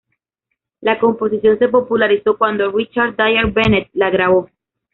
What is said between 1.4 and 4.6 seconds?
se popularizó cuando Richard Dyer-Bennett la grabó.